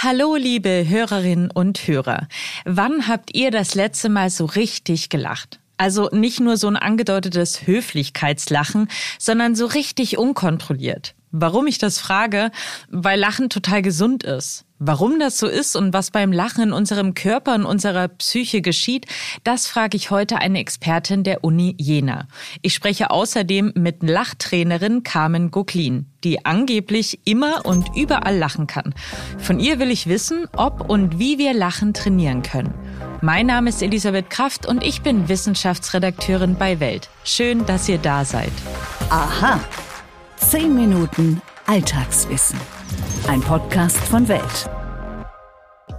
Hallo, 0.00 0.36
liebe 0.36 0.84
Hörerinnen 0.88 1.50
und 1.50 1.88
Hörer. 1.88 2.28
Wann 2.64 3.08
habt 3.08 3.34
ihr 3.34 3.50
das 3.50 3.74
letzte 3.74 4.08
Mal 4.08 4.30
so 4.30 4.44
richtig 4.44 5.08
gelacht? 5.08 5.58
Also 5.76 6.08
nicht 6.12 6.38
nur 6.38 6.56
so 6.56 6.68
ein 6.68 6.76
angedeutetes 6.76 7.66
Höflichkeitslachen, 7.66 8.88
sondern 9.18 9.56
so 9.56 9.66
richtig 9.66 10.16
unkontrolliert. 10.16 11.16
Warum 11.30 11.66
ich 11.66 11.78
das 11.78 11.98
frage? 11.98 12.50
Weil 12.88 13.18
Lachen 13.18 13.50
total 13.50 13.82
gesund 13.82 14.24
ist. 14.24 14.64
Warum 14.80 15.18
das 15.18 15.38
so 15.38 15.48
ist 15.48 15.74
und 15.74 15.92
was 15.92 16.12
beim 16.12 16.32
Lachen 16.32 16.62
in 16.62 16.72
unserem 16.72 17.14
Körper 17.14 17.56
und 17.56 17.64
unserer 17.64 18.06
Psyche 18.06 18.62
geschieht, 18.62 19.06
das 19.42 19.66
frage 19.66 19.96
ich 19.96 20.12
heute 20.12 20.38
eine 20.38 20.60
Expertin 20.60 21.24
der 21.24 21.42
Uni 21.42 21.74
Jena. 21.78 22.28
Ich 22.62 22.74
spreche 22.74 23.10
außerdem 23.10 23.72
mit 23.74 24.04
Lachtrainerin 24.04 25.02
Carmen 25.02 25.50
Goklin, 25.50 26.06
die 26.22 26.46
angeblich 26.46 27.18
immer 27.24 27.66
und 27.66 27.96
überall 27.96 28.38
lachen 28.38 28.68
kann. 28.68 28.94
Von 29.38 29.58
ihr 29.58 29.80
will 29.80 29.90
ich 29.90 30.06
wissen, 30.06 30.46
ob 30.56 30.88
und 30.88 31.18
wie 31.18 31.38
wir 31.38 31.54
Lachen 31.54 31.92
trainieren 31.92 32.42
können. 32.42 32.72
Mein 33.20 33.46
Name 33.46 33.70
ist 33.70 33.82
Elisabeth 33.82 34.30
Kraft 34.30 34.64
und 34.64 34.84
ich 34.84 35.02
bin 35.02 35.28
Wissenschaftsredakteurin 35.28 36.54
bei 36.54 36.78
Welt. 36.78 37.10
Schön, 37.24 37.66
dass 37.66 37.88
ihr 37.88 37.98
da 37.98 38.24
seid. 38.24 38.52
Aha. 39.10 39.60
10 40.40 40.74
Minuten 40.74 41.42
Alltagswissen. 41.66 42.58
Ein 43.28 43.42
Podcast 43.42 43.98
von 43.98 44.28
Welt. 44.28 44.70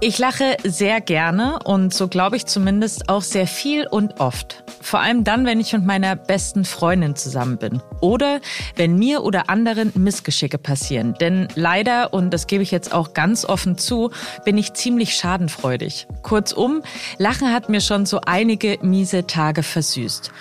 Ich 0.02 0.18
lache 0.18 0.58
sehr 0.64 1.02
gerne 1.02 1.60
und 1.66 1.94
so 1.94 2.08
glaube 2.08 2.38
ich 2.38 2.46
zumindest 2.46 3.10
auch 3.10 3.22
sehr 3.22 3.46
viel 3.46 3.86
und 3.86 4.20
oft. 4.20 4.64
Vor 4.82 5.02
allem 5.02 5.24
dann, 5.24 5.46
wenn 5.46 5.60
ich 5.60 5.74
mit 5.74 5.86
meiner 5.86 6.16
besten 6.16 6.66
Freundin 6.66 7.16
zusammen 7.16 7.58
bin. 7.58 7.82
Oder 8.00 8.40
wenn 8.76 8.98
mir 8.98 9.24
oder 9.24 9.50
anderen 9.50 9.92
Missgeschicke 9.96 10.58
passieren. 10.58 11.16
Denn 11.20 11.50
leider, 11.54 12.14
und 12.14 12.32
das 12.32 12.48
gebe 12.48 12.64
ich 12.64 12.72
jetzt 12.72 12.94
auch 12.94 13.14
ganz 13.14 13.46
offen 13.46 13.78
zu, 13.78 14.10
bin 14.46 14.58
ich 14.58 14.74
ziemlich 14.74 15.16
schadenfreudig. 15.16 16.08
Kurzum, 16.24 16.82
Lachen 17.18 17.54
hat 17.54 17.70
mir 17.70 17.82
schon 17.82 18.06
so 18.06 18.22
einige 18.26 18.80
miese 18.82 19.28
Tage 19.28 19.62
versüßt. 19.62 20.32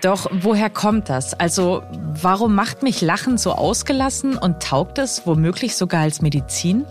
Doch 0.00 0.28
woher 0.30 0.70
kommt 0.70 1.08
das? 1.08 1.34
Also 1.34 1.82
warum 1.92 2.54
macht 2.54 2.82
mich 2.82 3.00
Lachen 3.00 3.36
so 3.36 3.52
ausgelassen 3.52 4.36
und 4.36 4.62
taugt 4.62 4.98
es 4.98 5.26
womöglich 5.26 5.76
sogar 5.76 6.02
als 6.02 6.22
Medizin? 6.22 6.84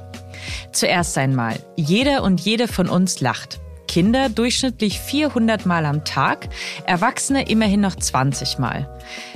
Zuerst 0.71 1.17
einmal, 1.17 1.57
jeder 1.75 2.23
und 2.23 2.41
jede 2.41 2.67
von 2.67 2.89
uns 2.89 3.21
lacht. 3.21 3.59
Kinder 3.87 4.27
durchschnittlich 4.27 4.99
400 4.99 5.65
Mal 5.65 5.85
am 5.85 6.03
Tag, 6.03 6.49
Erwachsene 6.85 7.49
immerhin 7.49 7.79
noch 7.79 7.95
20 7.95 8.59
Mal. 8.59 8.89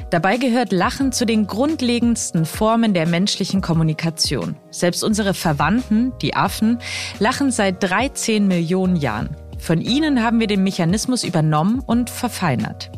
Dabei 0.09 0.35
gehört 0.35 0.73
Lachen 0.73 1.13
zu 1.13 1.25
den 1.25 1.47
grundlegendsten 1.47 2.45
Formen 2.45 2.93
der 2.93 3.07
menschlichen 3.07 3.61
Kommunikation. 3.61 4.57
Selbst 4.69 5.03
unsere 5.05 5.33
Verwandten, 5.33 6.11
die 6.21 6.35
Affen, 6.35 6.79
lachen 7.19 7.51
seit 7.51 7.81
13 7.81 8.45
Millionen 8.45 8.97
Jahren. 8.97 9.35
Von 9.57 9.79
ihnen 9.79 10.21
haben 10.21 10.39
wir 10.41 10.47
den 10.47 10.63
Mechanismus 10.63 11.23
übernommen 11.23 11.79
und 11.79 12.09
verfeinert. 12.09 12.91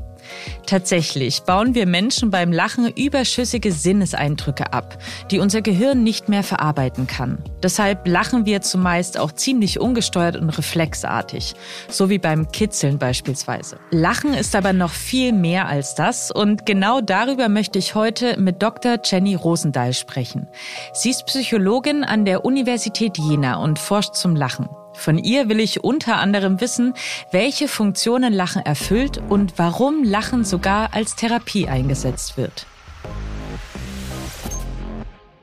Tatsächlich 0.65 1.41
bauen 1.41 1.75
wir 1.75 1.85
Menschen 1.85 2.31
beim 2.31 2.51
Lachen 2.51 2.87
überschüssige 2.87 3.71
Sinneseindrücke 3.71 4.73
ab, 4.73 4.97
die 5.29 5.39
unser 5.39 5.61
Gehirn 5.61 6.03
nicht 6.03 6.29
mehr 6.29 6.43
verarbeiten 6.43 7.07
kann. 7.07 7.43
Deshalb 7.61 8.07
lachen 8.07 8.45
wir 8.45 8.61
zumeist 8.61 9.19
auch 9.19 9.31
ziemlich 9.31 9.79
ungesteuert 9.79 10.35
und 10.35 10.49
reflexartig, 10.49 11.53
so 11.89 12.09
wie 12.09 12.19
beim 12.19 12.51
Kitzeln 12.51 12.97
beispielsweise. 12.97 13.77
Lachen 13.91 14.33
ist 14.33 14.55
aber 14.55 14.73
noch 14.73 14.91
viel 14.91 15.33
mehr 15.33 15.67
als 15.67 15.95
das 15.95 16.31
und 16.31 16.65
genau 16.65 17.01
darüber 17.01 17.49
möchte 17.49 17.79
ich 17.79 17.95
heute 17.95 18.39
mit 18.39 18.61
Dr. 18.63 18.97
Jenny 19.03 19.35
Rosendahl 19.35 19.93
sprechen. 19.93 20.47
Sie 20.93 21.09
ist 21.09 21.25
Psychologin 21.25 22.03
an 22.03 22.25
der 22.25 22.45
Universität 22.45 23.17
Jena 23.17 23.57
und 23.57 23.79
forscht 23.79 24.15
zum 24.15 24.35
Lachen. 24.35 24.67
Von 24.93 25.17
ihr 25.17 25.49
will 25.49 25.59
ich 25.59 25.83
unter 25.83 26.17
anderem 26.17 26.61
wissen, 26.61 26.93
welche 27.31 27.67
Funktionen 27.67 28.33
Lachen 28.33 28.65
erfüllt 28.65 29.21
und 29.29 29.53
warum 29.57 30.03
Lachen 30.03 30.45
sogar 30.45 30.93
als 30.93 31.15
Therapie 31.15 31.67
eingesetzt 31.67 32.37
wird. 32.37 32.65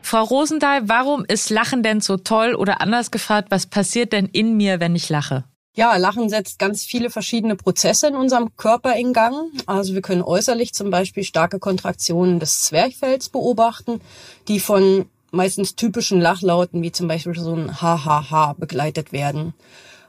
Frau 0.03 0.25
Rosendahl, 0.25 0.89
warum 0.89 1.25
ist 1.25 1.51
Lachen 1.51 1.83
denn 1.83 2.01
so 2.01 2.17
toll 2.17 2.55
oder 2.55 2.81
anders 2.81 3.11
gefragt, 3.11 3.49
was 3.51 3.67
passiert 3.67 4.13
denn 4.13 4.27
in 4.27 4.57
mir, 4.57 4.81
wenn 4.81 4.97
ich 4.97 5.09
lache? 5.09 5.45
Ja, 5.77 5.97
Lachen 5.97 6.29
setzt 6.29 6.59
ganz 6.59 6.85
viele 6.85 7.11
verschiedene 7.11 7.55
Prozesse 7.55 8.09
in 8.09 8.17
unserem 8.17 8.57
Körper 8.57 8.97
in 8.97 9.13
Gang. 9.13 9.53
Also 9.67 9.95
wir 9.95 10.03
können 10.03 10.23
äußerlich 10.23 10.75
zum 10.75 10.91
Beispiel 10.91 11.23
starke 11.23 11.61
Kontraktionen 11.61 12.41
des 12.41 12.63
Zwerchfells 12.65 13.29
beobachten, 13.29 14.01
die 14.49 14.59
von 14.59 15.07
meistens 15.31 15.77
typischen 15.77 16.21
Lachlauten, 16.21 16.83
wie 16.83 16.93
zum 16.93 17.09
Beispiel 17.09 17.35
so 17.35 17.55
ein 17.55 17.81
Ha-Ha-Ha 17.81 18.55
begleitet 18.59 19.13
werden. 19.13 19.55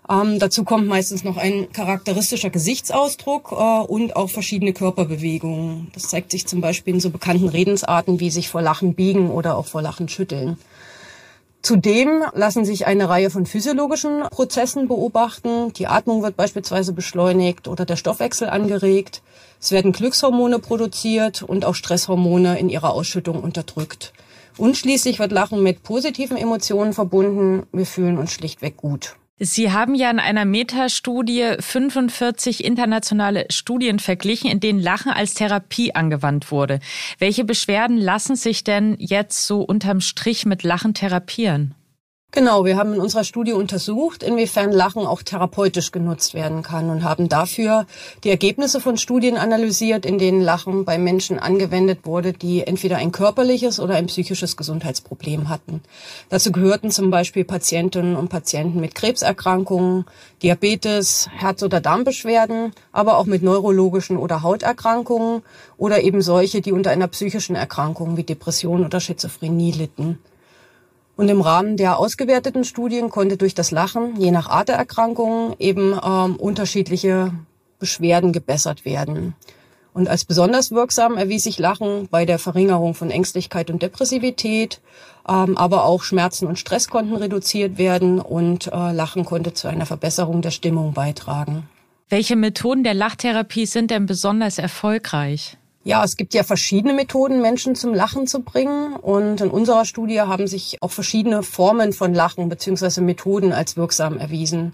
Ähm, 0.10 0.40
dazu 0.40 0.64
kommt 0.64 0.88
meistens 0.88 1.24
noch 1.24 1.38
ein 1.38 1.72
charakteristischer 1.72 2.50
Gesichtsausdruck 2.50 3.52
äh, 3.52 3.56
und 3.56 4.16
auch 4.16 4.30
verschiedene 4.30 4.74
Körperbewegungen. 4.74 5.90
Das 5.94 6.10
zeigt 6.10 6.32
sich 6.32 6.48
zum 6.48 6.60
Beispiel 6.60 6.96
in 6.96 7.00
so 7.00 7.12
bekannten 7.12 7.48
Redensarten 7.48 8.20
wie 8.20 8.32
sich 8.32 8.50
vor 8.50 8.62
Lachen 8.62 8.96
biegen 8.96 9.30
oder 9.30 9.56
auch 9.58 9.68
vor 9.68 9.82
Lachen 9.82 10.10
schütteln. 10.10 10.58
Zudem 11.62 12.24
lassen 12.34 12.66
sich 12.66 12.88
eine 12.88 13.08
Reihe 13.08 13.30
von 13.30 13.46
physiologischen 13.46 14.24
Prozessen 14.32 14.88
beobachten. 14.88 15.72
Die 15.74 15.86
Atmung 15.86 16.24
wird 16.24 16.36
beispielsweise 16.36 16.92
beschleunigt 16.92 17.68
oder 17.68 17.86
der 17.86 17.98
Stoffwechsel 17.98 18.50
angeregt. 18.50 19.22
Es 19.62 19.70
werden 19.72 19.92
Glückshormone 19.92 20.58
produziert 20.58 21.44
und 21.44 21.64
auch 21.64 21.76
Stresshormone 21.76 22.58
in 22.58 22.70
ihrer 22.70 22.94
Ausschüttung 22.94 23.44
unterdrückt. 23.44 24.12
Und 24.58 24.78
schließlich 24.78 25.20
wird 25.20 25.32
Lachen 25.32 25.64
mit 25.64 25.84
positiven 25.84 26.38
Emotionen 26.38 26.94
verbunden. 26.94 27.64
Wir 27.72 27.86
fühlen 27.86 28.18
uns 28.18 28.34
schlichtweg 28.34 28.78
gut. 28.78 29.16
Sie 29.44 29.72
haben 29.72 29.96
ja 29.96 30.12
in 30.12 30.20
einer 30.20 30.46
Metastudie 30.46 31.56
45 31.60 32.64
internationale 32.64 33.48
Studien 33.50 33.98
verglichen, 33.98 34.52
in 34.52 34.60
denen 34.60 34.80
Lachen 34.80 35.12
als 35.12 35.34
Therapie 35.34 35.96
angewandt 35.96 36.52
wurde. 36.52 36.80
Welche 37.18 37.44
Beschwerden 37.44 37.98
lassen 37.98 38.36
sich 38.36 38.64
denn 38.64 38.98
jetzt 39.00 39.48
so 39.48 39.62
unterm 39.62 40.00
Strich 40.00 40.46
mit 40.46 40.62
Lachen 40.62 40.94
therapieren? 40.94 41.74
Genau, 42.34 42.64
wir 42.64 42.78
haben 42.78 42.94
in 42.94 43.02
unserer 43.02 43.26
Studie 43.26 43.52
untersucht, 43.52 44.24
inwiefern 44.24 44.72
Lachen 44.72 45.06
auch 45.06 45.22
therapeutisch 45.22 45.92
genutzt 45.92 46.34
werden 46.34 46.64
kann 46.64 46.90
und 46.90 47.04
haben 47.04 47.28
dafür 47.28 47.86
die 48.24 48.30
Ergebnisse 48.30 48.80
von 48.80 48.96
Studien 48.96 49.36
analysiert, 49.36 50.06
in 50.06 50.18
denen 50.18 50.40
Lachen 50.40 50.86
bei 50.86 50.98
Menschen 50.98 51.40
angewendet 51.40 52.06
wurde, 52.06 52.32
die 52.32 52.66
entweder 52.66 52.96
ein 52.96 53.12
körperliches 53.12 53.82
oder 53.82 53.96
ein 53.96 54.06
psychisches 54.06 54.56
Gesundheitsproblem 54.56 55.50
hatten. 55.50 55.82
Dazu 56.30 56.54
gehörten 56.54 56.90
zum 56.90 57.12
Beispiel 57.12 57.44
Patientinnen 57.44 58.16
und 58.16 58.30
Patienten 58.30 58.80
mit 58.80 58.96
Krebserkrankungen, 58.96 60.06
Diabetes, 60.42 61.28
Herz- 61.36 61.64
oder 61.64 61.82
Darmbeschwerden, 61.82 62.72
aber 62.94 63.18
auch 63.18 63.26
mit 63.26 63.44
neurologischen 63.44 64.16
oder 64.16 64.42
Hauterkrankungen 64.42 65.42
oder 65.76 66.02
eben 66.02 66.22
solche, 66.22 66.62
die 66.62 66.72
unter 66.72 66.92
einer 66.92 67.10
psychischen 67.10 67.58
Erkrankung 67.58 68.16
wie 68.16 68.24
Depression 68.24 68.86
oder 68.86 69.02
Schizophrenie 69.02 69.74
litten. 69.74 70.18
Und 71.16 71.30
im 71.30 71.42
Rahmen 71.42 71.78
der 71.78 71.98
ausgewerteten 72.00 72.64
Studien 72.64 73.10
konnte 73.10 73.38
durch 73.38 73.54
das 73.54 73.72
Lachen, 73.72 74.16
je 74.20 74.32
nach 74.32 74.50
Art 74.50 74.70
der 74.70 74.76
Erkrankungen, 74.76 75.56
eben 75.60 76.00
ähm, 76.04 76.36
unterschiedliche 76.38 77.34
Beschwerden 77.80 78.32
gebessert 78.32 78.86
werden. 78.86 79.36
Und 79.94 80.08
als 80.08 80.24
besonders 80.24 80.72
wirksam 80.72 81.18
erwies 81.18 81.44
sich 81.44 81.60
Lachen 81.60 82.08
bei 82.10 82.26
der 82.26 82.40
Verringerung 82.40 82.94
von 82.94 83.12
Ängstlichkeit 83.12 83.70
und 83.70 83.82
Depressivität, 83.82 84.80
ähm, 85.28 85.58
aber 85.58 85.84
auch 85.84 86.04
Schmerzen 86.04 86.48
und 86.48 86.58
Stress 86.58 86.88
konnten 86.88 87.16
reduziert 87.16 87.78
werden 87.78 88.20
und 88.20 88.68
äh, 88.68 88.92
Lachen 88.94 89.26
konnte 89.26 89.54
zu 89.54 89.68
einer 89.68 89.86
Verbesserung 89.86 90.42
der 90.42 90.52
Stimmung 90.52 90.94
beitragen. 90.94 91.70
Welche 92.10 92.36
Methoden 92.36 92.84
der 92.84 92.94
Lachtherapie 92.94 93.66
sind 93.66 93.92
denn 93.92 94.06
besonders 94.06 94.58
erfolgreich? 94.58 95.58
Ja, 95.84 96.04
es 96.04 96.16
gibt 96.16 96.36
ja 96.36 96.44
verschiedene 96.44 96.94
Methoden, 96.94 97.42
Menschen 97.42 97.74
zum 97.74 97.96
Lachen 97.96 98.28
zu 98.28 98.42
bringen. 98.42 98.96
Und 98.96 99.42
in 99.42 99.50
unserer 99.50 99.84
Studie 99.86 100.22
haben 100.22 100.46
sich 100.46 100.78
auch 100.80 100.92
verschiedene 100.92 101.42
Formen 101.42 101.92
von 101.92 102.14
Lachen 102.14 102.50
beziehungsweise 102.50 103.02
Methoden 103.02 103.52
als 103.52 103.78
wirksam 103.78 104.20
erwiesen. 104.20 104.74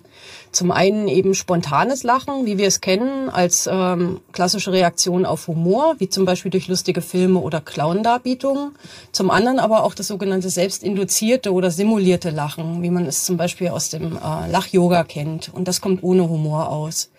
Zum 0.52 0.70
einen 0.70 1.08
eben 1.08 1.34
spontanes 1.34 2.04
Lachen, 2.04 2.46
wie 2.46 2.58
wir 2.58 2.68
es 2.68 2.82
kennen, 2.82 3.30
als 3.30 3.70
ähm, 3.72 4.20
klassische 4.34 4.74
Reaktion 4.74 5.26
auf 5.26 5.48
Humor, 5.48 5.96
wie 6.00 6.10
zum 6.10 6.26
Beispiel 6.26 6.52
durch 6.52 6.68
lustige 6.68 7.02
Filme 7.02 7.40
oder 7.40 7.62
Clown-Darbietungen. 7.62 8.72
Zum 9.14 9.32
anderen 9.32 9.60
aber 9.60 9.86
auch 9.86 9.94
das 9.94 10.08
sogenannte 10.08 10.50
selbstinduzierte 10.50 11.54
oder 11.54 11.72
simulierte 11.72 12.32
Lachen, 12.32 12.84
wie 12.84 12.90
man 12.90 13.06
es 13.06 13.24
zum 13.24 13.38
Beispiel 13.38 13.70
aus 13.70 13.90
dem 13.90 14.18
äh, 14.18 14.52
Lach-Yoga 14.52 15.06
kennt. 15.06 15.54
Und 15.54 15.70
das 15.70 15.80
kommt 15.80 16.04
ohne 16.04 16.28
Humor 16.28 16.70
aus. 16.70 17.12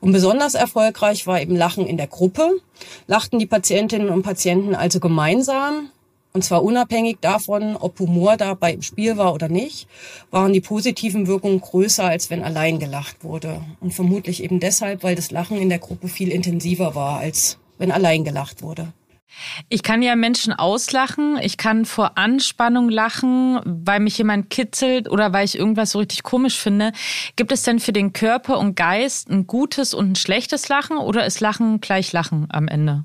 Und 0.00 0.12
besonders 0.12 0.54
erfolgreich 0.54 1.26
war 1.26 1.40
eben 1.40 1.56
Lachen 1.56 1.86
in 1.86 1.96
der 1.96 2.06
Gruppe. 2.06 2.50
Lachten 3.06 3.33
die 3.38 3.46
Patientinnen 3.46 4.08
und 4.08 4.22
Patienten 4.22 4.74
also 4.74 5.00
gemeinsam, 5.00 5.90
und 6.32 6.42
zwar 6.42 6.64
unabhängig 6.64 7.18
davon, 7.20 7.76
ob 7.76 8.00
Humor 8.00 8.36
dabei 8.36 8.72
im 8.72 8.82
Spiel 8.82 9.16
war 9.16 9.34
oder 9.34 9.48
nicht, 9.48 9.86
waren 10.32 10.52
die 10.52 10.60
positiven 10.60 11.28
Wirkungen 11.28 11.60
größer, 11.60 12.04
als 12.04 12.28
wenn 12.28 12.42
allein 12.42 12.80
gelacht 12.80 13.22
wurde. 13.22 13.62
Und 13.80 13.94
vermutlich 13.94 14.42
eben 14.42 14.58
deshalb, 14.58 15.04
weil 15.04 15.14
das 15.14 15.30
Lachen 15.30 15.56
in 15.56 15.68
der 15.68 15.78
Gruppe 15.78 16.08
viel 16.08 16.30
intensiver 16.30 16.96
war, 16.96 17.20
als 17.20 17.58
wenn 17.78 17.92
allein 17.92 18.24
gelacht 18.24 18.62
wurde. 18.62 18.92
Ich 19.68 19.82
kann 19.82 20.02
ja 20.02 20.16
Menschen 20.16 20.52
auslachen, 20.52 21.38
ich 21.40 21.56
kann 21.56 21.84
vor 21.84 22.16
Anspannung 22.16 22.88
lachen, 22.88 23.60
weil 23.64 24.00
mich 24.00 24.16
jemand 24.18 24.50
kitzelt 24.50 25.10
oder 25.10 25.32
weil 25.32 25.44
ich 25.44 25.58
irgendwas 25.58 25.90
so 25.90 25.98
richtig 25.98 26.22
komisch 26.22 26.58
finde. 26.58 26.92
Gibt 27.36 27.52
es 27.52 27.62
denn 27.62 27.80
für 27.80 27.92
den 27.92 28.12
Körper 28.12 28.58
und 28.58 28.76
Geist 28.76 29.28
ein 29.30 29.46
gutes 29.46 29.92
und 29.94 30.12
ein 30.12 30.16
schlechtes 30.16 30.68
Lachen 30.68 30.98
oder 30.98 31.26
ist 31.26 31.40
Lachen 31.40 31.80
gleich 31.80 32.12
Lachen 32.12 32.46
am 32.50 32.68
Ende? 32.68 33.04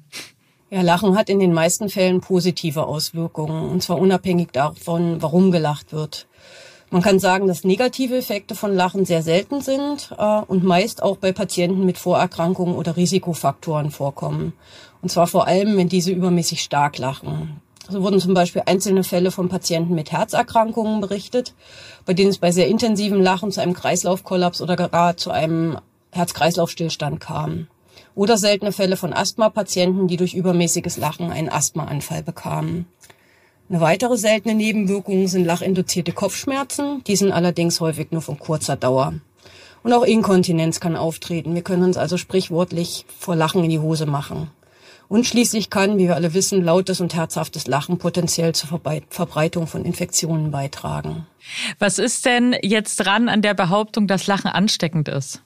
Ja, 0.70 0.82
Lachen 0.84 1.18
hat 1.18 1.30
in 1.30 1.40
den 1.40 1.54
meisten 1.54 1.90
Fällen 1.90 2.22
positive 2.22 2.86
Auswirkungen, 2.86 3.70
und 3.70 3.82
zwar 3.82 3.98
unabhängig 3.98 4.50
davon, 4.52 5.20
warum 5.20 5.52
gelacht 5.52 5.94
wird. 5.94 6.28
Man 6.92 7.02
kann 7.04 7.20
sagen, 7.20 7.48
dass 7.48 7.64
negative 7.64 8.18
Effekte 8.18 8.56
von 8.56 8.74
Lachen 8.76 9.06
sehr 9.06 9.22
selten 9.22 9.62
sind 9.62 10.12
äh, 10.18 10.42
und 10.48 10.64
meist 10.64 11.04
auch 11.04 11.18
bei 11.18 11.32
Patienten 11.32 11.86
mit 11.86 12.00
Vorerkrankungen 12.00 12.76
oder 12.76 12.98
Risikofaktoren 12.98 13.92
vorkommen. 13.92 14.54
Und 15.02 15.10
zwar 15.10 15.28
vor 15.28 15.48
allem, 15.48 15.78
wenn 15.78 15.90
diese 15.90 16.12
übermäßig 16.12 16.62
stark 16.62 16.98
lachen. 16.98 17.62
So 17.90 18.04
wurden 18.04 18.20
zum 18.20 18.34
Beispiel 18.34 18.62
einzelne 18.66 19.04
Fälle 19.04 19.32
von 19.32 19.50
Patienten 19.50 19.96
mit 19.96 20.12
Herzerkrankungen 20.12 21.02
berichtet, 21.02 21.56
bei 22.06 22.14
denen 22.14 22.30
es 22.30 22.38
bei 22.38 22.52
sehr 22.52 22.68
intensivem 22.68 23.22
Lachen 23.22 23.52
zu 23.52 23.62
einem 23.62 23.74
Kreislaufkollaps 23.74 24.62
oder 24.62 24.76
gar 24.76 25.18
zu 25.18 25.32
einem 25.32 25.78
Herz-Kreislauf-Stillstand 26.12 27.20
kam. 27.20 27.68
Oder 28.14 28.38
seltene 28.38 28.72
Fälle 28.72 28.98
von 28.98 29.14
Asthma-Patienten, 29.14 30.08
die 30.08 30.18
durch 30.18 30.34
übermäßiges 30.34 30.98
Lachen 30.98 31.32
einen 31.32 31.50
Asthmaanfall 31.50 32.22
bekamen. 32.22 32.86
Eine 33.70 33.82
weitere 33.82 34.18
seltene 34.18 34.56
Nebenwirkung 34.56 35.28
sind 35.28 35.46
lachinduzierte 35.46 36.12
Kopfschmerzen. 36.12 37.04
Die 37.06 37.16
sind 37.16 37.32
allerdings 37.32 37.80
häufig 37.80 38.12
nur 38.12 38.22
von 38.22 38.40
kurzer 38.40 38.76
Dauer. 38.76 39.14
Und 39.84 39.94
auch 39.94 40.04
Inkontinenz 40.04 40.80
kann 40.80 40.96
auftreten. 40.96 41.56
Wir 41.56 41.62
können 41.62 41.84
uns 41.84 41.96
also 41.96 42.18
sprichwörtlich 42.18 43.06
vor 43.18 43.36
Lachen 43.36 43.64
in 43.64 43.70
die 43.70 43.80
Hose 43.80 44.06
machen. 44.06 44.52
Und 45.10 45.26
schließlich 45.26 45.72
kann, 45.72 45.98
wie 45.98 46.08
wir 46.08 46.16
alle 46.16 46.36
wissen, 46.36 46.64
lautes 46.64 47.02
und 47.02 47.16
herzhaftes 47.16 47.66
Lachen 47.66 47.98
potenziell 47.98 48.54
zur 48.54 48.80
Verbreitung 49.10 49.66
von 49.66 49.84
Infektionen 49.84 50.52
beitragen. 50.52 51.26
Was 51.80 51.98
ist 51.98 52.26
denn 52.26 52.56
jetzt 52.62 52.98
dran 52.98 53.28
an 53.28 53.42
der 53.42 53.56
Behauptung, 53.56 54.08
dass 54.08 54.28
Lachen 54.28 54.52
ansteckend 54.52 55.08
ist? 55.08 55.42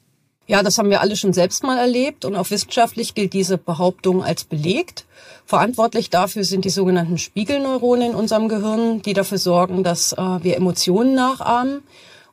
Ja, 0.45 0.61
das 0.61 0.77
haben 0.77 0.89
wir 0.89 0.99
alle 0.99 1.15
schon 1.15 1.31
selbst 1.31 1.63
mal 1.63 1.77
erlebt 1.77 2.25
und 2.25 2.35
auch 2.35 2.51
wissenschaftlich 2.51 3.15
gilt 3.15 3.31
diese 3.31 3.57
Behauptung 3.57 4.21
als 4.21 4.43
belegt. 4.43 5.05
Verantwortlich 5.45 6.09
dafür 6.09 6.43
sind 6.43 6.65
die 6.65 6.69
sogenannten 6.69 7.17
Spiegelneuronen 7.17 8.11
in 8.11 8.15
unserem 8.15 8.49
Gehirn, 8.49 9.01
die 9.01 9.13
dafür 9.13 9.37
sorgen, 9.37 9.85
dass 9.85 10.11
äh, 10.11 10.17
wir 10.17 10.57
Emotionen 10.57 11.15
nachahmen. 11.15 11.81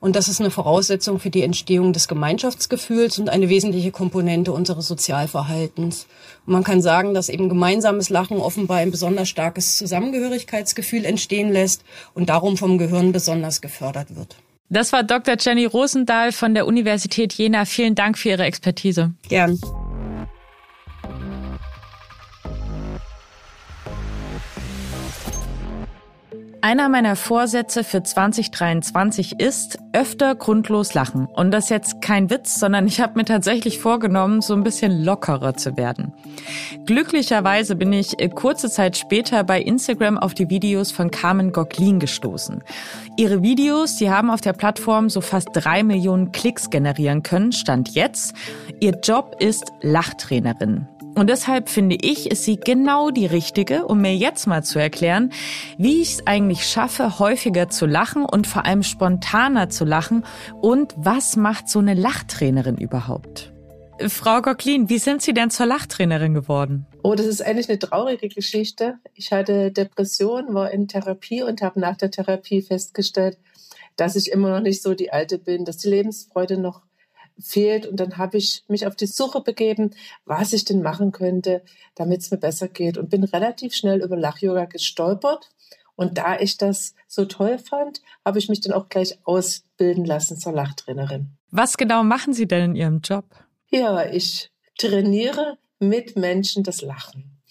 Und 0.00 0.16
das 0.16 0.28
ist 0.28 0.40
eine 0.40 0.50
Voraussetzung 0.50 1.20
für 1.20 1.28
die 1.28 1.42
Entstehung 1.42 1.92
des 1.92 2.08
Gemeinschaftsgefühls 2.08 3.18
und 3.18 3.28
eine 3.28 3.50
wesentliche 3.50 3.90
Komponente 3.90 4.50
unseres 4.50 4.88
Sozialverhaltens. 4.88 6.06
Und 6.46 6.54
man 6.54 6.64
kann 6.64 6.80
sagen, 6.80 7.12
dass 7.12 7.28
eben 7.28 7.50
gemeinsames 7.50 8.08
Lachen 8.08 8.38
offenbar 8.38 8.78
ein 8.78 8.90
besonders 8.90 9.28
starkes 9.28 9.76
Zusammengehörigkeitsgefühl 9.76 11.04
entstehen 11.04 11.52
lässt 11.52 11.84
und 12.14 12.30
darum 12.30 12.56
vom 12.56 12.78
Gehirn 12.78 13.12
besonders 13.12 13.60
gefördert 13.60 14.16
wird. 14.16 14.36
Das 14.70 14.92
war 14.92 15.02
Dr. 15.02 15.36
Jenny 15.38 15.66
Rosendahl 15.66 16.32
von 16.32 16.54
der 16.54 16.66
Universität 16.66 17.34
Jena. 17.34 17.66
Vielen 17.66 17.94
Dank 17.94 18.16
für 18.16 18.30
Ihre 18.30 18.44
Expertise. 18.44 19.12
Gern. 19.28 19.58
Einer 26.62 26.90
meiner 26.90 27.16
Vorsätze 27.16 27.84
für 27.84 28.02
2023 28.02 29.40
ist, 29.40 29.78
öfter 29.92 30.34
grundlos 30.34 30.94
lachen. 30.94 31.26
Und 31.26 31.50
das 31.50 31.64
ist 31.64 31.70
jetzt 31.70 32.02
kein 32.02 32.30
Witz, 32.30 32.58
sondern 32.58 32.86
ich 32.86 33.00
habe 33.00 33.18
mir 33.18 33.24
tatsächlich 33.24 33.78
vorgenommen, 33.78 34.40
so 34.40 34.54
ein 34.54 34.62
bisschen 34.62 35.04
lockerer 35.04 35.54
zu 35.54 35.76
werden. 35.76 36.12
Glücklicherweise 36.86 37.76
bin 37.76 37.92
ich 37.92 38.20
äh, 38.20 38.28
kurze 38.28 38.70
Zeit 38.70 38.96
später 38.96 39.44
bei 39.44 39.60
Instagram 39.60 40.18
auf 40.18 40.34
die 40.34 40.50
Videos 40.50 40.92
von 40.92 41.10
Carmen 41.10 41.52
Gocklin 41.52 41.98
gestoßen. 41.98 42.62
Ihre 43.16 43.42
Videos, 43.42 43.96
die 43.96 44.10
haben 44.10 44.30
auf 44.30 44.40
der 44.40 44.52
Plattform 44.52 45.10
so 45.10 45.20
fast 45.20 45.48
drei 45.52 45.82
Millionen 45.82 46.32
Klicks 46.32 46.70
generieren 46.70 47.22
können, 47.22 47.52
stand 47.52 47.90
jetzt. 47.94 48.34
Ihr 48.80 48.98
Job 49.02 49.36
ist 49.40 49.72
Lachtrainerin. 49.82 50.86
Und 51.14 51.28
deshalb 51.28 51.68
finde 51.68 51.96
ich, 52.00 52.30
ist 52.30 52.44
sie 52.44 52.56
genau 52.56 53.10
die 53.10 53.26
richtige, 53.26 53.86
um 53.86 54.00
mir 54.00 54.14
jetzt 54.14 54.46
mal 54.46 54.62
zu 54.62 54.78
erklären, 54.78 55.32
wie 55.76 56.00
ich 56.00 56.12
es 56.12 56.26
eigentlich 56.26 56.66
schaffe, 56.66 57.18
häufiger 57.18 57.68
zu 57.68 57.86
lachen 57.86 58.24
und 58.24 58.46
vor 58.46 58.64
allem 58.64 58.82
spontaner 58.82 59.68
zu 59.68 59.84
lachen 59.84 60.24
und 60.60 60.94
was 60.96 61.36
macht 61.36 61.68
so 61.68 61.80
eine 61.80 61.94
Lachtrainerin 61.94 62.76
überhaupt? 62.76 63.52
Frau 64.08 64.40
Gocklin, 64.40 64.88
wie 64.88 64.98
sind 64.98 65.20
Sie 65.20 65.34
denn 65.34 65.50
zur 65.50 65.66
Lachtrainerin 65.66 66.32
geworden? 66.32 66.86
Oh, 67.02 67.14
das 67.14 67.26
ist 67.26 67.42
eigentlich 67.44 67.68
eine 67.68 67.78
traurige 67.78 68.28
Geschichte. 68.28 68.94
Ich 69.14 69.30
hatte 69.32 69.72
Depression, 69.72 70.54
war 70.54 70.70
in 70.70 70.88
Therapie 70.88 71.42
und 71.42 71.60
habe 71.60 71.80
nach 71.80 71.96
der 71.96 72.10
Therapie 72.10 72.62
festgestellt, 72.62 73.36
dass 73.96 74.16
ich 74.16 74.32
immer 74.32 74.50
noch 74.50 74.60
nicht 74.60 74.82
so 74.82 74.94
die 74.94 75.12
Alte 75.12 75.38
bin, 75.38 75.66
dass 75.66 75.76
die 75.76 75.90
Lebensfreude 75.90 76.56
noch 76.56 76.82
fehlt. 77.40 77.86
Und 77.86 77.98
dann 77.98 78.18
habe 78.18 78.38
ich 78.38 78.64
mich 78.68 78.86
auf 78.86 78.96
die 78.96 79.06
Suche 79.06 79.40
begeben, 79.40 79.90
was 80.24 80.52
ich 80.52 80.64
denn 80.64 80.82
machen 80.82 81.12
könnte, 81.12 81.62
damit 81.94 82.20
es 82.20 82.30
mir 82.30 82.38
besser 82.38 82.68
geht. 82.68 82.98
Und 82.98 83.10
bin 83.10 83.24
relativ 83.24 83.74
schnell 83.74 84.02
über 84.02 84.16
Lach-Yoga 84.16 84.66
gestolpert. 84.66 85.50
Und 85.96 86.16
da 86.16 86.38
ich 86.38 86.56
das 86.56 86.94
so 87.06 87.26
toll 87.26 87.58
fand, 87.58 88.00
habe 88.24 88.38
ich 88.38 88.48
mich 88.48 88.60
dann 88.60 88.72
auch 88.72 88.88
gleich 88.88 89.18
ausbilden 89.24 90.04
lassen 90.04 90.38
zur 90.38 90.52
Lachtrainerin. 90.52 91.36
Was 91.50 91.76
genau 91.76 92.02
machen 92.02 92.32
Sie 92.32 92.46
denn 92.46 92.70
in 92.70 92.76
Ihrem 92.76 93.00
Job? 93.00 93.24
Ja, 93.70 94.06
ich 94.10 94.50
trainiere 94.78 95.58
mit 95.78 96.16
Menschen 96.16 96.62
das 96.62 96.80
Lachen. 96.80 97.42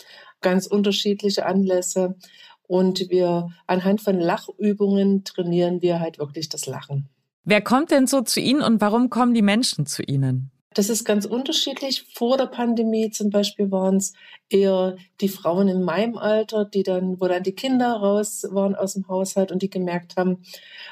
Ganz 0.41 0.68
unterschiedliche 0.68 1.45
Anlässe. 1.45 2.15
Und 2.63 3.09
wir 3.09 3.50
anhand 3.68 4.01
von 4.01 4.19
Lachübungen 4.19 5.24
trainieren 5.24 5.81
wir 5.81 6.00
halt 6.00 6.19
wirklich 6.19 6.50
das 6.50 6.65
Lachen. 6.65 7.09
Wer 7.44 7.62
kommt 7.62 7.91
denn 7.91 8.07
so 8.07 8.21
zu 8.21 8.39
Ihnen 8.39 8.62
und 8.62 8.81
warum 8.81 9.09
kommen 9.09 9.33
die 9.33 9.41
Menschen 9.41 9.86
zu 9.86 10.03
Ihnen? 10.03 10.51
Das 10.75 10.89
ist 10.89 11.03
ganz 11.03 11.25
unterschiedlich. 11.25 12.06
Vor 12.13 12.38
der 12.38 12.45
Pandemie 12.45 13.09
zum 13.09 13.31
Beispiel 13.31 13.71
waren 13.71 13.97
es 13.97 14.13
eher 14.50 14.97
die 15.19 15.30
Frauen 15.30 15.68
in 15.68 15.83
meinem 15.83 16.18
Alter, 16.18 16.63
die 16.63 16.83
dann, 16.83 17.19
wo 17.19 17.27
dann 17.27 17.41
die 17.41 17.56
Kinder 17.56 17.91
raus 17.94 18.45
waren 18.51 18.75
aus 18.75 18.94
dem 18.94 19.07
Haushalt 19.07 19.51
und 19.51 19.63
die 19.63 19.69
gemerkt 19.69 20.15
haben, 20.15 20.44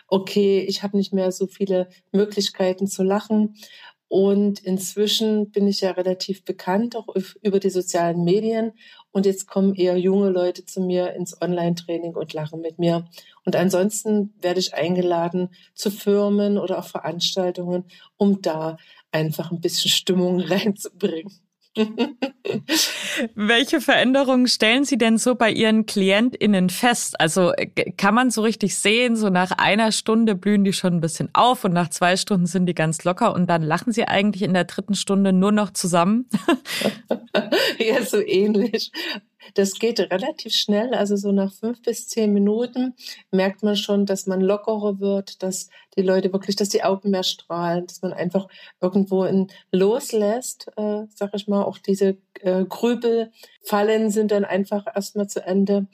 okay, 0.07 0.65
ich 0.67 0.81
habe 0.81 0.97
nicht 0.97 1.13
mehr 1.13 1.31
so 1.31 1.45
viele 1.45 1.89
Möglichkeiten 2.11 2.87
zu 2.87 3.03
lachen. 3.03 3.55
Und 4.07 4.59
inzwischen 4.59 5.51
bin 5.51 5.67
ich 5.67 5.81
ja 5.81 5.91
relativ 5.91 6.43
bekannt, 6.43 6.95
auch 6.95 7.07
über 7.41 7.59
die 7.59 7.69
sozialen 7.69 8.23
Medien. 8.23 8.71
Und 9.17 9.25
jetzt 9.25 9.47
kommen 9.47 9.73
eher 9.73 9.97
junge 9.97 10.29
Leute 10.29 10.63
zu 10.63 10.79
mir 10.79 11.15
ins 11.15 11.41
Online-Training 11.41 12.13
und 12.13 12.33
lachen 12.33 12.61
mit 12.61 12.77
mir. 12.77 13.07
Und 13.45 13.55
ansonsten 13.55 14.31
werde 14.41 14.59
ich 14.59 14.75
eingeladen 14.75 15.49
zu 15.73 15.89
Firmen 15.89 16.59
oder 16.59 16.77
auch 16.77 16.85
Veranstaltungen, 16.85 17.85
um 18.17 18.43
da 18.43 18.77
einfach 19.11 19.49
ein 19.49 19.59
bisschen 19.59 19.89
Stimmung 19.89 20.39
reinzubringen. 20.47 21.33
Welche 23.35 23.81
Veränderungen 23.81 24.47
stellen 24.47 24.83
Sie 24.83 24.97
denn 24.97 25.17
so 25.17 25.35
bei 25.35 25.51
Ihren 25.51 25.85
KlientInnen 25.85 26.69
fest? 26.69 27.19
Also 27.19 27.51
kann 27.97 28.15
man 28.15 28.31
so 28.31 28.41
richtig 28.41 28.77
sehen, 28.77 29.15
so 29.15 29.29
nach 29.29 29.51
einer 29.51 29.91
Stunde 29.91 30.35
blühen 30.35 30.63
die 30.63 30.73
schon 30.73 30.95
ein 30.95 31.01
bisschen 31.01 31.29
auf 31.33 31.63
und 31.63 31.73
nach 31.73 31.89
zwei 31.89 32.15
Stunden 32.15 32.45
sind 32.45 32.65
die 32.65 32.75
ganz 32.75 33.03
locker 33.03 33.33
und 33.33 33.47
dann 33.49 33.61
lachen 33.61 33.91
sie 33.91 34.05
eigentlich 34.05 34.43
in 34.43 34.53
der 34.53 34.65
dritten 34.65 34.95
Stunde 34.95 35.33
nur 35.33 35.51
noch 35.51 35.71
zusammen? 35.71 36.27
ja, 37.79 38.03
so 38.03 38.19
ähnlich. 38.19 38.91
Das 39.53 39.73
geht 39.73 39.99
relativ 39.99 40.53
schnell, 40.53 40.93
also 40.93 41.15
so 41.15 41.31
nach 41.31 41.51
fünf 41.53 41.81
bis 41.81 42.07
zehn 42.07 42.33
Minuten 42.33 42.95
merkt 43.31 43.63
man 43.63 43.75
schon, 43.75 44.05
dass 44.05 44.27
man 44.27 44.41
lockerer 44.41 44.99
wird, 44.99 45.43
dass 45.43 45.69
die 45.95 46.01
Leute 46.01 46.31
wirklich, 46.31 46.55
dass 46.55 46.69
die 46.69 46.83
Augen 46.83 47.11
mehr 47.11 47.23
strahlen, 47.23 47.87
dass 47.87 48.01
man 48.01 48.13
einfach 48.13 48.47
irgendwo 48.81 49.23
in 49.23 49.47
loslässt, 49.71 50.67
äh, 50.77 51.03
sag 51.13 51.33
ich 51.33 51.47
mal, 51.47 51.63
auch 51.63 51.77
diese 51.77 52.17
äh, 52.41 52.65
Grübelfallen 52.65 54.11
sind 54.11 54.31
dann 54.31 54.45
einfach 54.45 54.85
erstmal 54.93 55.27
zu 55.27 55.43
Ende. 55.43 55.87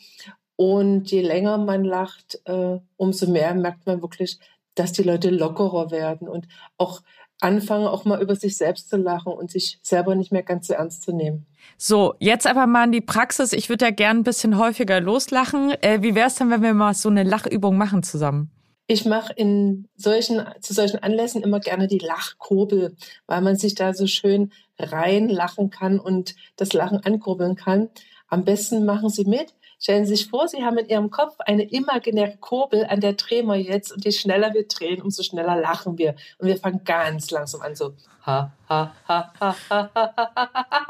Und 0.55 1.09
je 1.11 1.21
länger 1.21 1.57
man 1.57 1.83
lacht, 1.83 2.41
äh, 2.45 2.77
umso 2.97 3.27
mehr 3.27 3.53
merkt 3.55 3.85
man 3.85 4.01
wirklich, 4.01 4.39
dass 4.75 4.91
die 4.91 5.03
Leute 5.03 5.29
lockerer 5.29 5.91
werden 5.91 6.27
und 6.27 6.47
auch 6.77 7.01
anfangen, 7.43 7.87
auch 7.87 8.05
mal 8.05 8.21
über 8.21 8.35
sich 8.35 8.57
selbst 8.57 8.89
zu 8.89 8.97
lachen 8.97 9.33
und 9.33 9.51
sich 9.51 9.79
selber 9.81 10.15
nicht 10.15 10.31
mehr 10.31 10.43
ganz 10.43 10.67
so 10.67 10.73
ernst 10.73 11.03
zu 11.03 11.11
nehmen. 11.11 11.45
So, 11.77 12.13
jetzt 12.19 12.47
aber 12.47 12.67
mal 12.67 12.85
in 12.85 12.91
die 12.91 13.01
Praxis. 13.01 13.53
Ich 13.53 13.69
würde 13.69 13.85
ja 13.85 13.91
gern 13.91 14.19
ein 14.19 14.23
bisschen 14.23 14.57
häufiger 14.57 15.01
loslachen. 15.01 15.71
Äh, 15.81 16.01
wie 16.01 16.15
wäre 16.15 16.27
es 16.27 16.35
denn, 16.35 16.49
wenn 16.49 16.61
wir 16.61 16.73
mal 16.73 16.93
so 16.93 17.09
eine 17.09 17.23
Lachübung 17.23 17.77
machen 17.77 18.03
zusammen? 18.03 18.51
Ich 18.87 19.05
mache 19.05 19.33
in 19.33 19.87
solchen, 19.95 20.43
zu 20.61 20.73
solchen 20.73 20.99
Anlässen 20.99 21.41
immer 21.41 21.59
gerne 21.59 21.87
die 21.87 21.99
Lachkurbel, 21.99 22.95
weil 23.27 23.41
man 23.41 23.55
sich 23.55 23.75
da 23.75 23.93
so 23.93 24.07
schön 24.07 24.51
reinlachen 24.77 25.69
kann 25.69 25.99
und 25.99 26.35
das 26.57 26.73
Lachen 26.73 26.99
ankurbeln 26.99 27.55
kann. 27.55 27.89
Am 28.27 28.43
besten 28.43 28.85
machen 28.85 29.09
Sie 29.09 29.25
mit. 29.25 29.53
Stellen 29.83 30.05
Sie 30.05 30.15
sich 30.15 30.29
vor, 30.29 30.47
Sie 30.47 30.63
haben 30.63 30.77
in 30.77 30.87
Ihrem 30.87 31.11
Kopf 31.11 31.35
eine 31.39 31.63
imaginäre 31.63 32.37
Kurbel, 32.37 32.85
an 32.85 33.01
der 33.01 33.13
drehen 33.13 33.47
wir 33.47 33.57
jetzt 33.57 33.91
und 33.91 34.05
je 34.05 34.13
schneller 34.13 34.53
wir 34.53 34.65
drehen, 34.65 35.01
umso 35.01 35.23
schneller 35.23 35.57
lachen 35.57 35.97
wir. 35.97 36.15
Und 36.37 36.47
wir 36.47 36.55
fangen 36.55 36.85
ganz 36.85 37.31
langsam 37.31 37.61
an, 37.61 37.75
so 37.75 37.93
ha, 38.25 38.53
ha, 38.69 38.95
ha, 39.05 39.33
ha, 39.41 39.55
ha, 39.69 39.91
ha, 39.93 40.13
ha, 40.15 40.21
ha, 40.25 40.39
ha, 40.45 40.53
ha, 40.53 40.87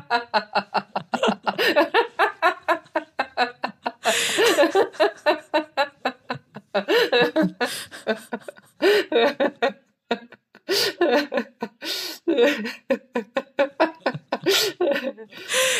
ha, 0.00 0.24
ha, 0.30 0.48
ha, 0.54 0.67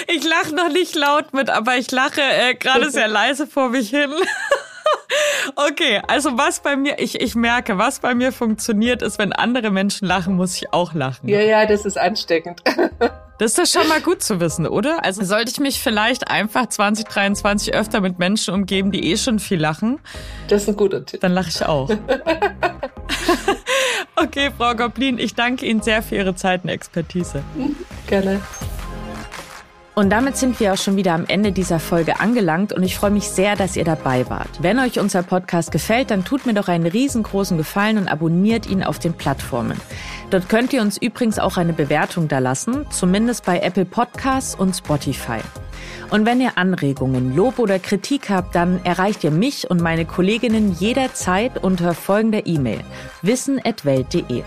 Ich 0.06 0.24
lache 0.24 0.54
noch 0.54 0.68
nicht 0.70 0.94
laut 0.94 1.32
mit, 1.32 1.50
aber 1.50 1.76
ich 1.76 1.90
lache 1.90 2.20
äh, 2.20 2.54
gerade 2.54 2.90
sehr 2.90 3.08
leise 3.08 3.46
vor 3.46 3.70
mich 3.70 3.90
hin. 3.90 4.12
Okay, 5.56 6.00
also 6.06 6.36
was 6.36 6.60
bei 6.60 6.76
mir, 6.76 6.98
ich, 6.98 7.20
ich 7.20 7.34
merke, 7.34 7.78
was 7.78 8.00
bei 8.00 8.14
mir 8.14 8.32
funktioniert, 8.32 9.02
ist, 9.02 9.18
wenn 9.18 9.32
andere 9.32 9.70
Menschen 9.70 10.06
lachen, 10.06 10.36
muss 10.36 10.56
ich 10.56 10.72
auch 10.72 10.94
lachen. 10.94 11.28
Ja, 11.28 11.40
ja, 11.40 11.66
das 11.66 11.84
ist 11.84 11.98
ansteckend. 11.98 12.62
Das 13.38 13.56
ist 13.56 13.58
doch 13.58 13.80
schon 13.80 13.88
mal 13.88 14.00
gut 14.00 14.20
zu 14.20 14.40
wissen, 14.40 14.66
oder? 14.66 15.04
Also 15.04 15.22
sollte 15.22 15.52
ich 15.52 15.60
mich 15.60 15.80
vielleicht 15.80 16.28
einfach 16.28 16.66
2023 16.66 17.72
öfter 17.72 18.00
mit 18.00 18.18
Menschen 18.18 18.52
umgeben, 18.52 18.90
die 18.90 19.12
eh 19.12 19.16
schon 19.16 19.38
viel 19.38 19.60
lachen? 19.60 20.00
Das 20.48 20.62
ist 20.62 20.70
ein 20.70 20.76
guter 20.76 21.06
Tipp. 21.06 21.20
Dann 21.20 21.34
lache 21.34 21.50
ich 21.50 21.64
auch. 21.64 21.88
okay, 24.16 24.50
Frau 24.58 24.74
Goblin, 24.74 25.20
ich 25.20 25.36
danke 25.36 25.66
Ihnen 25.66 25.82
sehr 25.82 26.02
für 26.02 26.16
Ihre 26.16 26.34
Zeit 26.34 26.64
und 26.64 26.70
Expertise. 26.70 27.44
Gerne. 28.08 28.40
Und 29.98 30.10
damit 30.10 30.36
sind 30.36 30.60
wir 30.60 30.72
auch 30.72 30.76
schon 30.76 30.94
wieder 30.94 31.12
am 31.12 31.24
Ende 31.26 31.50
dieser 31.50 31.80
Folge 31.80 32.20
angelangt 32.20 32.72
und 32.72 32.84
ich 32.84 32.96
freue 32.96 33.10
mich 33.10 33.28
sehr, 33.28 33.56
dass 33.56 33.74
ihr 33.74 33.82
dabei 33.82 34.30
wart. 34.30 34.62
Wenn 34.62 34.78
euch 34.78 35.00
unser 35.00 35.24
Podcast 35.24 35.72
gefällt, 35.72 36.12
dann 36.12 36.24
tut 36.24 36.46
mir 36.46 36.54
doch 36.54 36.68
einen 36.68 36.86
riesengroßen 36.86 37.56
Gefallen 37.56 37.98
und 37.98 38.06
abonniert 38.06 38.68
ihn 38.68 38.84
auf 38.84 39.00
den 39.00 39.14
Plattformen. 39.14 39.76
Dort 40.30 40.48
könnt 40.48 40.72
ihr 40.72 40.82
uns 40.82 40.98
übrigens 40.98 41.40
auch 41.40 41.56
eine 41.56 41.72
Bewertung 41.72 42.28
da 42.28 42.38
lassen, 42.38 42.86
zumindest 42.90 43.44
bei 43.44 43.58
Apple 43.58 43.86
Podcasts 43.86 44.54
und 44.54 44.76
Spotify. 44.76 45.40
Und 46.10 46.26
wenn 46.26 46.40
ihr 46.40 46.52
Anregungen, 46.54 47.34
Lob 47.34 47.58
oder 47.58 47.80
Kritik 47.80 48.30
habt, 48.30 48.54
dann 48.54 48.80
erreicht 48.84 49.24
ihr 49.24 49.32
mich 49.32 49.68
und 49.68 49.80
meine 49.80 50.04
Kolleginnen 50.04 50.76
jederzeit 50.78 51.64
unter 51.64 51.92
folgender 51.92 52.46
E-Mail 52.46 52.82
wissen@welt.de. 53.22 54.44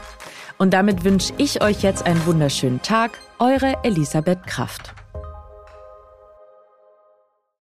Und 0.57 0.73
damit 0.73 1.03
wünsche 1.03 1.33
ich 1.35 1.61
euch 1.61 1.81
jetzt 1.81 2.05
einen 2.05 2.25
wunderschönen 2.25 2.81
Tag. 2.81 3.19
Eure 3.37 3.75
Elisabeth 3.83 4.47
Kraft. 4.47 4.93